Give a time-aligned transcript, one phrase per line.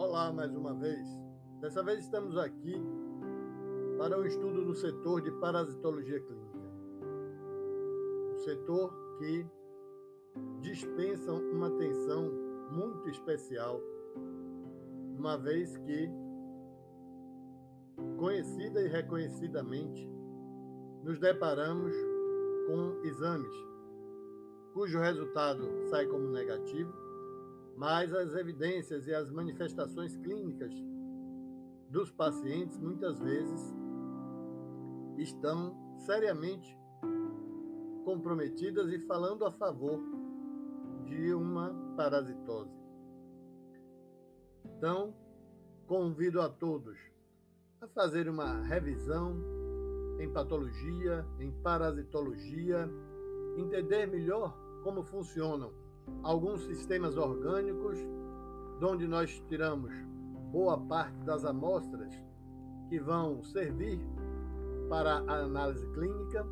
[0.00, 1.06] Olá mais uma vez.
[1.60, 2.74] Dessa vez estamos aqui
[3.98, 6.58] para o estudo do setor de parasitologia clínica.
[8.32, 9.46] Um setor que
[10.62, 12.32] dispensa uma atenção
[12.72, 13.78] muito especial,
[15.18, 16.08] uma vez que,
[18.16, 20.10] conhecida e reconhecidamente,
[21.04, 21.94] nos deparamos
[22.66, 23.54] com exames
[24.72, 27.09] cujo resultado sai como negativo
[27.80, 30.70] mas as evidências e as manifestações clínicas
[31.88, 33.74] dos pacientes muitas vezes
[35.16, 36.78] estão seriamente
[38.04, 39.98] comprometidas e falando a favor
[41.06, 42.78] de uma parasitose.
[44.62, 45.14] Então,
[45.86, 46.98] convido a todos
[47.80, 49.38] a fazer uma revisão
[50.18, 52.90] em patologia, em parasitologia,
[53.56, 55.79] entender melhor como funcionam
[56.22, 57.98] alguns sistemas orgânicos,
[58.82, 59.92] onde nós tiramos
[60.50, 62.12] boa parte das amostras
[62.88, 64.00] que vão servir
[64.88, 66.46] para a análise clínica.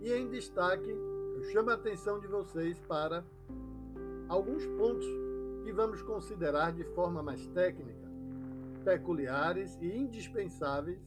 [0.00, 3.24] E em destaque, eu chamo a atenção de vocês para
[4.28, 5.06] alguns pontos
[5.64, 8.08] que vamos considerar de forma mais técnica,
[8.84, 11.00] peculiares e indispensáveis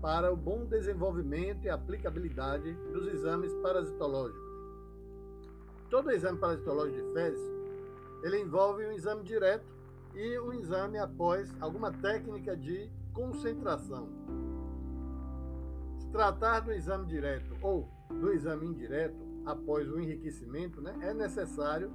[0.00, 4.51] para o bom desenvolvimento e aplicabilidade dos exames parasitológicos.
[5.92, 7.52] Todo exame parasitológico de fezes,
[8.22, 9.66] ele envolve um exame direto
[10.14, 14.08] e um exame após alguma técnica de concentração.
[15.98, 21.92] Se tratar do exame direto ou do exame indireto, após o enriquecimento, né, é necessário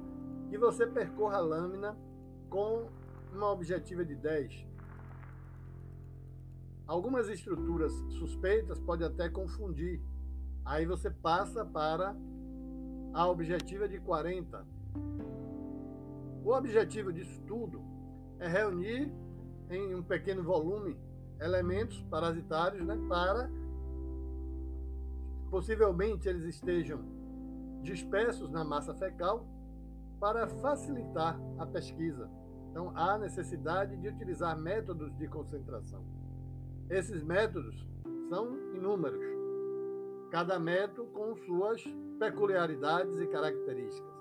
[0.47, 1.97] que você percorra a lâmina
[2.51, 2.87] com
[3.33, 4.63] uma objetiva de 10.
[6.85, 9.99] Algumas estruturas suspeitas podem até confundir.
[10.63, 12.15] Aí você passa para
[13.17, 14.63] a objetiva de 40.
[16.45, 17.81] O objetivo disso tudo
[18.37, 19.11] é reunir
[19.71, 20.95] em um pequeno volume
[21.41, 23.49] elementos parasitários né, para
[25.49, 27.03] possivelmente eles estejam
[27.81, 29.47] dispersos na massa fecal
[30.19, 32.29] para facilitar a pesquisa.
[32.69, 36.05] Então há necessidade de utilizar métodos de concentração.
[36.87, 37.83] Esses métodos
[38.29, 39.19] são inúmeros,
[40.29, 41.83] cada método com suas
[42.19, 44.17] peculiaridades e características.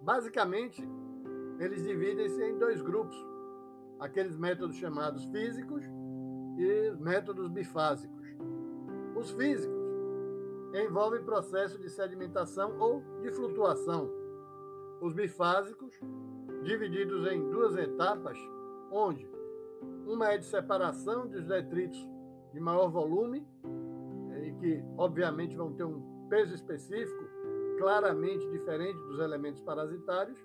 [0.00, 0.86] Basicamente,
[1.58, 3.16] eles dividem-se em dois grupos:
[3.98, 5.84] aqueles métodos chamados físicos
[6.56, 8.26] e métodos bifásicos.
[9.14, 9.78] Os físicos
[10.74, 14.10] envolvem processo de sedimentação ou de flutuação.
[15.00, 15.94] Os bifásicos,
[16.62, 18.38] divididos em duas etapas,
[18.90, 19.28] onde
[20.06, 21.98] uma é de separação dos detritos
[22.52, 23.46] de maior volume,
[24.96, 27.24] obviamente vão ter um peso específico,
[27.78, 30.38] claramente diferente dos elementos parasitários,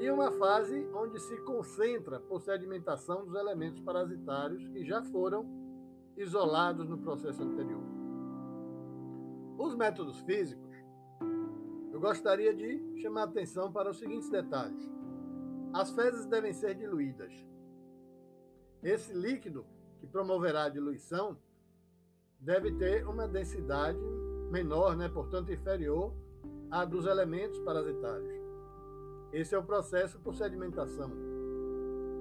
[0.00, 5.46] e uma fase onde se concentra por sedimentação dos elementos parasitários que já foram
[6.16, 7.82] isolados no processo anterior.
[9.58, 10.74] Os métodos físicos,
[11.92, 14.90] eu gostaria de chamar a atenção para os seguintes detalhes.
[15.72, 17.32] As fezes devem ser diluídas.
[18.82, 19.66] Esse líquido
[19.98, 21.36] que promoverá a diluição
[22.40, 23.98] deve ter uma densidade
[24.50, 26.12] menor, né, portanto inferior
[26.70, 28.32] à dos elementos parasitários.
[29.32, 31.10] Esse é o processo por sedimentação.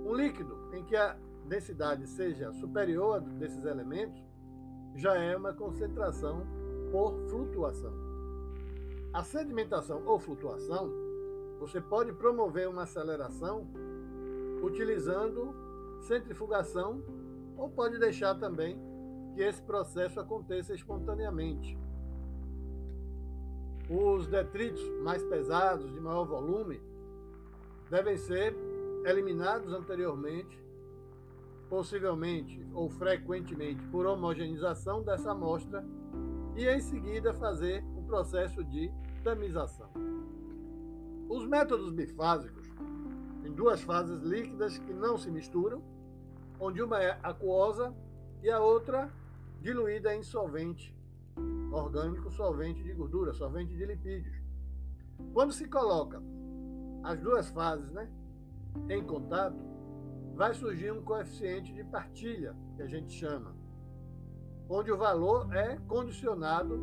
[0.06, 4.22] Um líquido em que a densidade seja superior a desses elementos
[4.96, 6.46] já é uma concentração
[6.92, 7.94] por flutuação.
[9.14, 10.92] A sedimentação ou flutuação,
[11.60, 13.68] você pode promover uma aceleração
[14.62, 15.56] utilizando
[16.02, 17.02] centrifugação
[17.58, 18.80] ou pode deixar também
[19.34, 21.78] que esse processo aconteça espontaneamente.
[23.90, 26.80] Os detritos mais pesados, de maior volume,
[27.90, 28.56] devem ser
[29.06, 30.60] eliminados anteriormente,
[31.70, 35.86] possivelmente ou frequentemente por homogeneização dessa amostra
[36.56, 38.92] e em seguida fazer o processo de
[39.24, 39.90] tamização.
[41.30, 42.68] Os métodos bifásicos
[43.42, 45.82] têm duas fases líquidas que não se misturam,
[46.60, 47.96] onde uma é aquosa
[48.42, 49.10] e a outra
[49.62, 50.96] diluída em solvente
[51.72, 54.36] orgânico solvente de gordura, solvente de lipídios.
[55.34, 56.22] Quando se coloca
[57.04, 58.10] as duas fases né,
[58.90, 59.58] em contato,
[60.36, 63.56] vai surgir um coeficiente de partilha, que a gente chama,
[64.70, 66.80] onde o valor é condicionado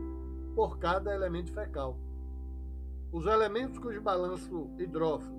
[0.55, 1.99] por cada elemento fecal.
[3.12, 5.37] Os elementos cujo balanço hidrófilo,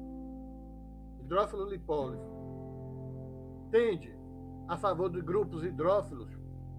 [1.19, 2.23] hidrófilo lipólise,
[3.69, 4.16] tende
[4.67, 6.29] a favor de grupos hidrófilos,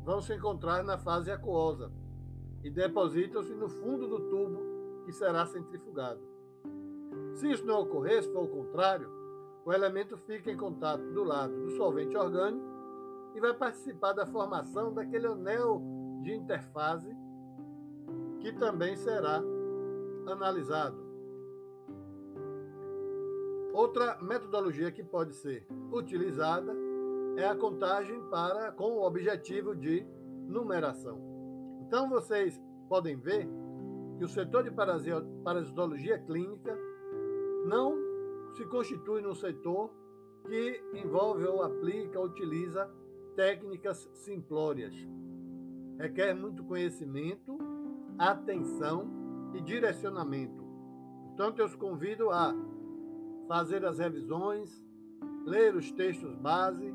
[0.04, 1.90] vão se encontrar na fase aquosa,
[2.62, 6.20] e depositam-se no fundo do tubo que será centrifugado.
[7.34, 9.08] Se isso não ocorrer, se for o contrário,
[9.68, 12.64] O elemento fica em contato do lado do solvente orgânico
[13.34, 15.82] e vai participar da formação daquele anel
[16.22, 17.14] de interfase
[18.40, 19.42] que também será
[20.26, 20.96] analisado.
[23.74, 26.74] Outra metodologia que pode ser utilizada
[27.38, 30.04] é a contagem para com o objetivo de
[30.48, 31.20] numeração.
[31.86, 33.48] Então vocês podem ver
[34.18, 34.72] que o setor de
[35.44, 36.76] parasitologia clínica
[37.64, 37.96] não
[38.56, 39.88] se constitui num setor
[40.48, 42.90] que envolve ou aplica ou utiliza
[43.36, 44.92] técnicas simplórias.
[45.96, 47.56] Requer muito conhecimento,
[48.18, 49.08] atenção
[49.54, 50.64] e direcionamento.
[51.22, 52.52] Portanto, eu os convido a
[53.46, 54.84] fazer as revisões,
[55.46, 56.92] ler os textos base,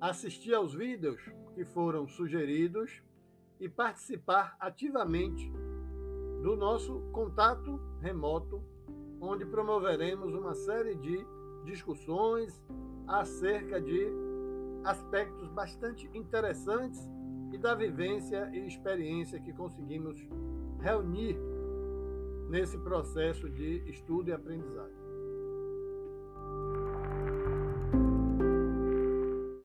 [0.00, 1.20] assistir aos vídeos
[1.54, 3.02] que foram sugeridos
[3.58, 5.50] e participar ativamente
[6.42, 8.62] do nosso contato remoto,
[9.20, 11.26] onde promoveremos uma série de
[11.64, 12.62] discussões
[13.06, 14.06] acerca de
[14.84, 17.00] aspectos bastante interessantes
[17.52, 20.16] e da vivência e experiência que conseguimos
[20.80, 21.36] reunir
[22.48, 25.05] nesse processo de estudo e aprendizagem.